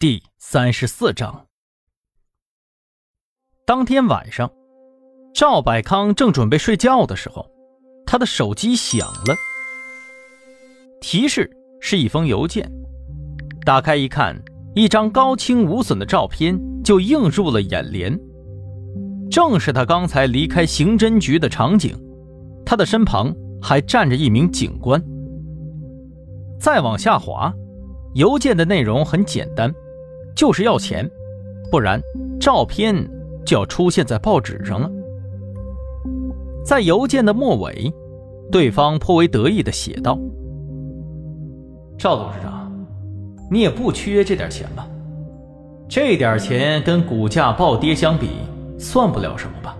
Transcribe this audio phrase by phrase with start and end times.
[0.00, 1.48] 第三十四章。
[3.66, 4.48] 当天晚上，
[5.34, 7.44] 赵百康正准备睡觉的时候，
[8.06, 9.34] 他的手机响了，
[11.00, 11.50] 提示
[11.80, 12.70] 是一封邮件。
[13.66, 14.40] 打开一看，
[14.72, 18.16] 一张高清无损的照片就映入了眼帘，
[19.28, 21.92] 正是他刚才离开刑侦局的场景。
[22.64, 25.02] 他的身旁还站着一名警官。
[26.60, 27.52] 再往下滑，
[28.14, 29.74] 邮件的内容很简单。
[30.38, 31.10] 就是要钱，
[31.68, 32.00] 不然
[32.38, 32.94] 照片
[33.44, 34.88] 就要出现在报纸上了。
[36.64, 37.92] 在邮件的末尾，
[38.48, 40.16] 对方颇为得意的写道
[41.98, 42.70] ：“赵董事长，
[43.50, 44.86] 你也不缺这点钱吧？
[45.88, 48.28] 这点钱跟股价暴跌相比，
[48.78, 49.76] 算不了什么吧？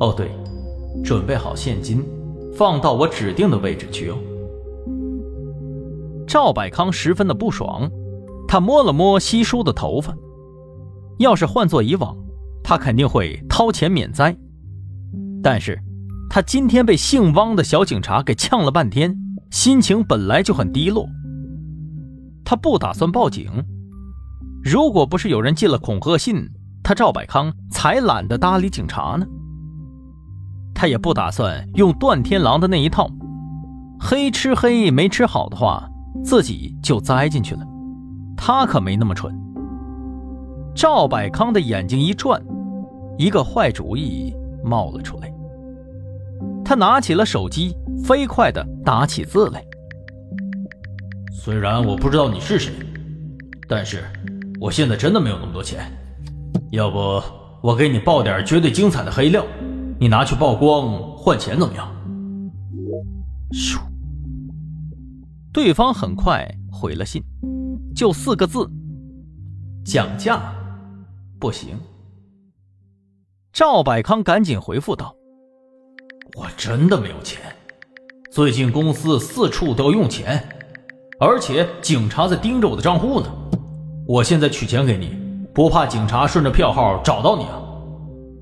[0.00, 0.28] 哦，对，
[1.02, 2.04] 准备好现金，
[2.54, 4.16] 放到我指定的位置去哦。”
[6.28, 7.90] 赵百康十分的不爽。
[8.54, 10.16] 他摸了摸稀疏的头发，
[11.18, 12.16] 要是换做以往，
[12.62, 14.32] 他肯定会掏钱免灾。
[15.42, 15.76] 但是，
[16.30, 19.18] 他今天被姓汪的小警察给呛了半天，
[19.50, 21.04] 心情本来就很低落。
[22.44, 23.50] 他不打算报警，
[24.62, 26.48] 如果不是有人寄了恐吓信，
[26.84, 29.26] 他赵百康才懒得搭理警察呢。
[30.72, 33.10] 他也不打算用段天狼的那一套，
[33.98, 35.90] 黑吃黑没吃好的话，
[36.22, 37.66] 自己就栽进去了。
[38.36, 39.34] 他可没那么蠢。
[40.74, 42.42] 赵百康的眼睛一转，
[43.16, 45.32] 一个坏主意冒了出来。
[46.64, 49.64] 他拿起了手机，飞快地打起字来。
[51.32, 52.72] 虽然我不知道你是谁，
[53.68, 54.02] 但是
[54.60, 55.84] 我现在真的没有那么多钱。
[56.70, 57.22] 要不
[57.62, 59.44] 我给你爆点绝对精彩的黑料，
[60.00, 61.88] 你拿去曝光换钱怎么样？
[63.52, 63.78] 咻，
[65.52, 67.22] 对方很快回了信。
[67.94, 68.68] 就四个字，
[69.84, 70.52] 讲价
[71.38, 71.78] 不行。
[73.52, 75.14] 赵百康赶紧回复道
[76.36, 77.40] ：“我真的没有钱，
[78.32, 80.44] 最近公司四处都要用钱，
[81.20, 83.28] 而且警察在盯着我的账户呢。
[84.08, 85.16] 我现在取钱给你，
[85.54, 87.62] 不怕警察顺着票号找到你啊？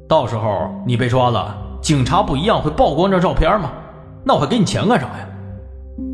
[0.08, 3.70] 到时候你被抓了，警察不一样会曝光这照片吗？
[4.24, 5.28] 那我还给你钱干啥呀？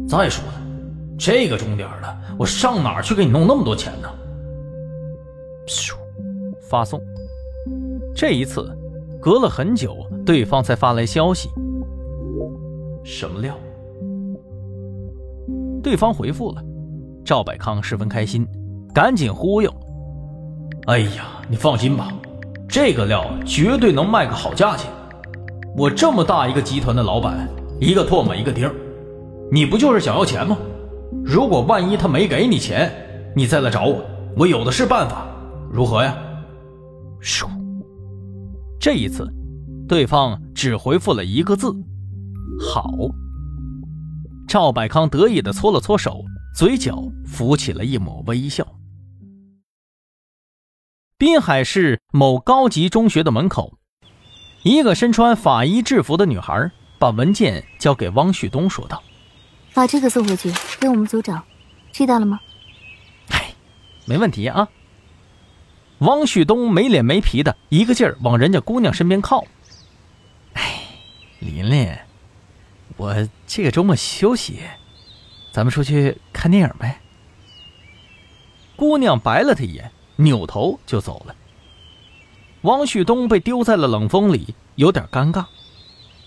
[0.09, 0.61] 再说了，
[1.17, 4.09] 这个钟点了。”我上哪儿去给你弄那么多钱呢？
[5.67, 5.95] 咻，
[6.61, 7.01] 发送。
[8.15, 8.71] 这一次，
[9.21, 11.49] 隔了很久，对方才发来消息。
[13.03, 13.55] 什么料？
[15.83, 16.63] 对方回复了。
[17.25, 18.47] 赵百康十分开心，
[18.95, 19.71] 赶紧忽悠
[20.87, 22.09] ：“哎呀，你放心吧，
[22.69, 24.91] 这个料绝对能卖个好价钱。
[25.77, 27.49] 我这么大一个集团的老板，
[27.81, 28.71] 一个唾沫一个钉
[29.51, 30.57] 你不就是想要钱吗？”
[31.25, 32.93] 如果万一他没给你钱，
[33.35, 34.05] 你再来找我，
[34.37, 35.27] 我有的是办法，
[35.73, 36.17] 如何呀？
[37.23, 37.49] 咻！
[38.81, 39.27] 这一次，
[39.89, 41.75] 对方只回复了一个字
[42.61, 42.91] ：“好。”
[44.47, 46.23] 赵百康得意的搓了搓手，
[46.57, 48.67] 嘴角浮起了一抹微笑。
[51.19, 53.79] 滨海市某高级中学的门口，
[54.63, 59.03] 一个身穿法医制服的女孩把文件交给汪旭东，说道。
[59.75, 61.45] 把这个送回去给我们组长，
[61.93, 62.41] 知道了吗？
[63.31, 63.55] 哎，
[64.07, 64.69] 没问题啊。
[65.99, 69.45] 汪旭东没脸没皮的一个劲儿往人家姑娘身边靠。
[70.53, 70.83] 哎，
[71.41, 71.93] 琳琳，
[72.97, 74.61] 我这个周末休息，
[75.53, 77.01] 咱们出去看电影呗。
[78.77, 81.35] 姑娘白了他一眼，扭头就走了。
[82.63, 85.47] 汪旭东被丢在了冷风里，有点尴尬，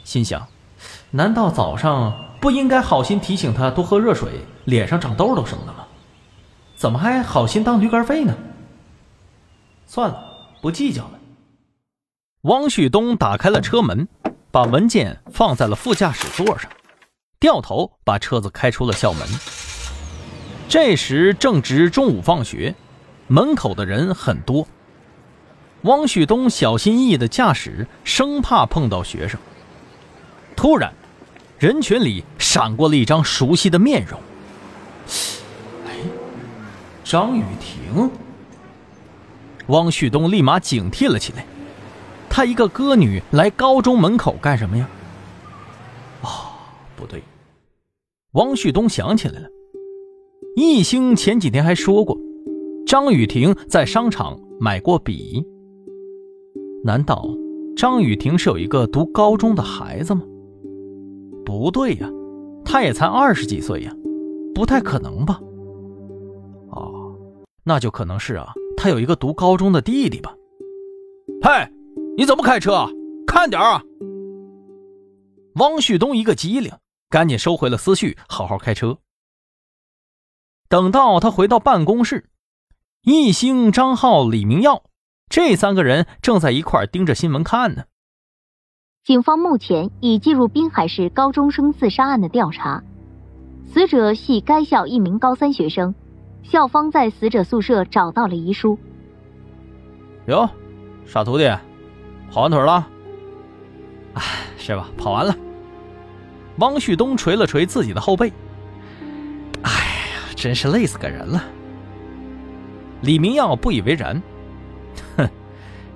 [0.04, 0.48] 心想：
[1.12, 2.31] 难道早上？
[2.42, 5.86] 不应该好心提醒他多喝热水，脸上长痘痘什么的吗？
[6.76, 8.36] 怎么还好心当驴肝肺呢？
[9.86, 10.24] 算了，
[10.60, 11.20] 不计较了。
[12.42, 14.08] 汪旭东打开了车门，
[14.50, 16.72] 把文件放在了副驾驶座上，
[17.40, 19.22] 掉头把车子开出了校门。
[20.68, 22.74] 这时正值中午放学，
[23.28, 24.68] 门口的人很多。
[25.84, 29.40] 汪旭东小心翼翼的驾驶，生怕碰到学生。
[30.56, 30.92] 突然。
[31.60, 34.20] 人群里闪过了一张熟悉的面容。
[35.86, 35.96] 哎，
[37.02, 38.12] 张雨婷。
[39.68, 41.46] 汪旭东立马警惕了起来。
[42.30, 44.90] 他一个歌女来高中门口干什么呀？
[46.24, 46.52] 哦，
[46.98, 47.24] 不对。
[48.34, 49.48] 汪旭东想起来了，
[50.58, 52.18] 易兴前几天还说过，
[52.86, 55.42] 张雨婷在商场买过笔。
[56.84, 57.26] 难道
[57.78, 60.24] 张雨婷是有一个读高中的孩子吗？
[61.46, 62.10] 不对呀，
[62.64, 63.94] 他也才二十几岁呀，
[64.54, 65.40] 不太可能吧？
[66.72, 67.16] 哦，
[67.64, 70.34] 那就可能是啊，他有一个读高中的弟弟吧。
[71.42, 71.50] 嘿，
[72.18, 72.88] 你怎么开车？
[73.28, 73.82] 看点啊！
[75.56, 76.72] 汪旭东一个机灵，
[77.10, 78.98] 赶紧收回了思绪，好好开车。
[80.70, 82.30] 等到他回到办公室，
[83.04, 84.84] 易兴、张浩、李明耀
[85.30, 87.84] 这三个人正在一块盯着新闻看呢。
[89.04, 92.84] 警方目前已进入滨海市高中生自杀案的调查，
[93.64, 95.96] 死者系该校一名高三学生，
[96.44, 98.78] 校方在死者宿舍找到了遗书。
[100.28, 100.48] 哟，
[101.04, 101.50] 傻徒弟，
[102.32, 102.88] 跑完腿了？
[104.14, 104.22] 哎，
[104.56, 104.88] 是吧？
[104.96, 105.36] 跑完了。
[106.58, 108.32] 汪旭东捶了捶自己的后背。
[109.64, 111.44] 哎呀，真是累死个人了。
[113.02, 114.22] 李明耀不以为然，
[115.18, 115.28] 哼，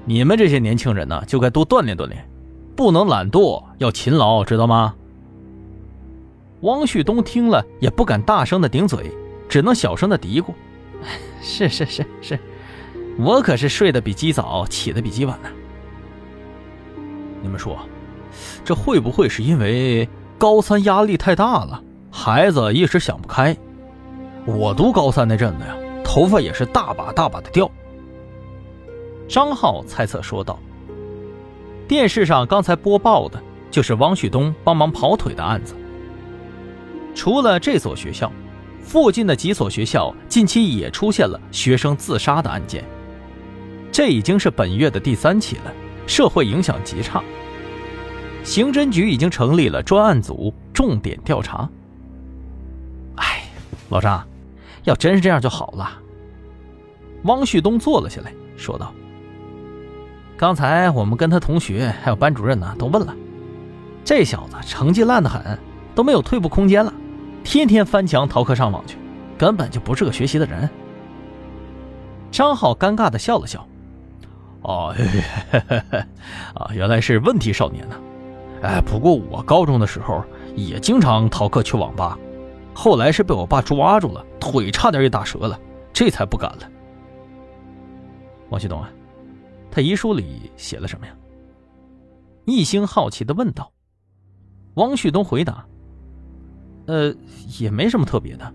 [0.06, 2.28] 你们这些年轻人呢，就该多锻炼锻炼。
[2.76, 4.96] 不能懒惰，要勤劳，知道吗？
[6.62, 9.12] 汪旭东听了也不敢大声的顶嘴，
[9.48, 10.48] 只能小声的嘀咕
[11.42, 12.40] ：“是是是是，
[13.18, 15.50] 我可是睡得比鸡早，起得比鸡晚呢。”
[17.42, 17.78] 你们说，
[18.64, 21.82] 这会不会是因为高三压力太大了，
[22.12, 23.56] 孩子一时想不开？
[24.46, 27.70] 我读高三那阵子呀，头发也是大把大把的掉。
[29.28, 30.58] 张浩猜测说道。
[31.88, 35.76] 电视上刚才播报的就是汪旭东帮忙跑腿的案子。
[37.14, 38.32] 除了这所学校，
[38.82, 42.84] 附近的几所学校近期也出现了学生自杀的案件。
[43.92, 45.74] 这已经是本月的第三起了，
[46.06, 47.24] 社会影响极差。
[48.44, 51.68] 刑侦局已经成立了专案组，重点调查。
[53.16, 53.44] 哎，
[53.90, 54.28] 老张，
[54.84, 56.00] 要真是这样就好了。
[57.24, 58.94] 汪旭东坐了下来，说道。
[60.38, 63.16] 刚才我们跟他同学还有班主任呢，都问了，
[64.04, 65.58] 这小子成绩烂得很，
[65.96, 66.94] 都没有退步空间了，
[67.44, 68.98] 天天翻墙逃课上网去，
[69.38, 70.70] 根本就不是个学习的人。
[72.32, 73.66] 张浩尴尬的笑了笑，
[74.64, 74.94] 哦，
[76.54, 77.96] 啊，原来是问题少年呢。
[78.62, 80.22] 哎，不过我高中的时候
[80.54, 82.20] 也经常逃课去网吧，
[82.74, 85.58] 后来是被我爸抓住了，腿差点也打折了，
[85.94, 86.70] 这才不敢了。
[88.50, 88.90] 王旭东啊。
[89.76, 91.14] 他遗书里写了什么呀？
[92.46, 93.70] 易兴好奇的问道。
[94.76, 95.66] 汪旭东回答
[96.88, 97.14] ：“呃，
[97.60, 98.54] 也没什么特别的，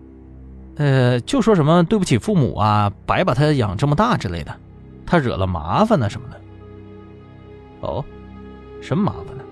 [0.76, 4.56] 呃，就说什么对不起父母啊，白把他养这么大之类的，
[5.05, 6.40] 他惹了麻烦呢什么的。”
[7.87, 8.02] 哦，
[8.81, 9.44] 什么麻烦呢？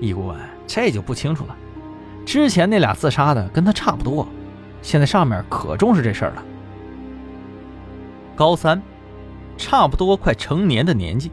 [0.00, 1.54] 易顾问，这就不清楚了。
[2.24, 4.26] 之前那俩自杀的跟他差不多，
[4.80, 6.42] 现在上面可重视这事儿了。
[8.34, 8.82] 高三。
[9.56, 11.30] 差不多快成年的年纪，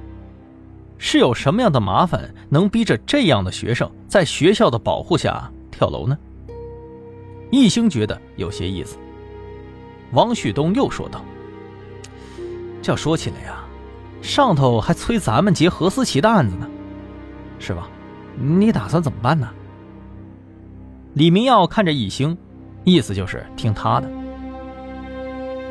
[0.98, 6.18] 是有什么样的麻烦能逼着这样的学生在学校的保护下跳楼呢？
[7.52, 8.98] 易兴觉得有些意思。
[10.12, 11.24] 王旭东又说道
[12.82, 13.64] ：“这要说起来呀，
[14.22, 16.70] 上头还催咱们结何思琪的案子呢，
[17.60, 17.90] 是吧？
[18.36, 19.50] 你打算怎么办呢？”
[21.14, 22.38] 李明耀看着易兴，
[22.84, 24.10] 意思就是听他的。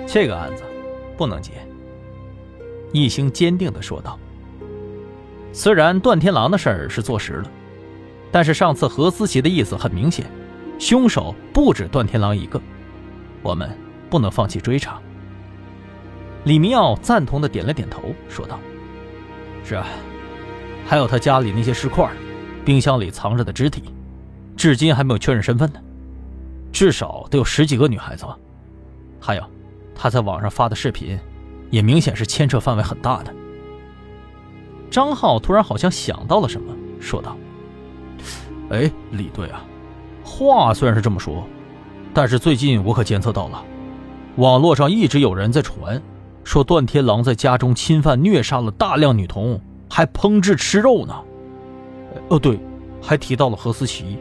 [0.07, 0.65] 这个案子
[1.17, 1.53] 不能结。
[2.93, 4.19] 易兴坚定地说道
[5.53, 7.51] ：“虽然段天狼的事儿是坐实了，
[8.31, 10.25] 但是上次何思琪的意思很明显，
[10.79, 12.61] 凶手不止段天狼一个，
[13.43, 13.71] 我们
[14.09, 14.99] 不能放弃追查。”
[16.45, 18.59] 李明耀赞同地点了点头，说道
[19.65, 19.87] ：“是啊，
[20.87, 22.11] 还有他家里那些尸块，
[22.65, 23.83] 冰箱里藏着的肢体，
[24.57, 25.81] 至今还没有确认身份呢，
[26.73, 28.39] 至少得有十几个女孩子吧？
[29.21, 29.45] 还有，
[29.95, 31.19] 他在网上发的视频。”
[31.71, 33.35] 也明显是牵扯范围很大的。
[34.91, 37.37] 张浩突然好像想到了什么，说道
[38.71, 39.63] ：“哎，李队啊，
[40.25, 41.45] 话虽然是这么说，
[42.15, 43.63] 但是最近我可监测到了，
[44.37, 46.01] 网络上一直有人在传，
[46.43, 49.61] 说段天狼在家中侵犯虐杀了大量女童，
[49.91, 51.15] 还烹制吃肉呢。
[52.29, 52.59] 哦，对，
[53.03, 54.19] 还提到了何思琪，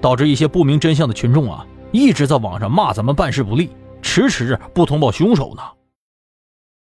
[0.00, 3.70] 导致一些不明真相的群众啊，一直在网上骂咱们办事不力，
[4.02, 5.62] 迟迟不通报凶手呢。”